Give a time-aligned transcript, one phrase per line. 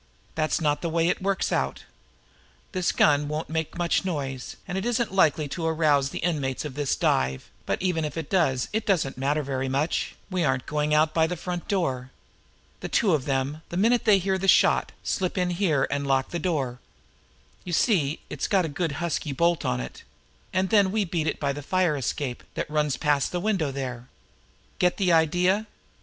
[0.33, 1.83] That's not the way it works out.
[2.71, 6.73] This gun won't make much noise, and it isn't likely to arouse the inmates of
[6.73, 10.91] this dive, but even if it does, it doesn't matter very much we aren't going
[10.91, 12.09] out by the front door.
[12.79, 16.29] The two of them, the minute they hear the shot, slip in here, and lock
[16.29, 16.79] the door
[17.63, 20.01] you see it's got a good, husky bolt on it
[20.51, 24.07] and then we beat it by the fire escape that runs past that window there.
[24.79, 25.67] Get the idea?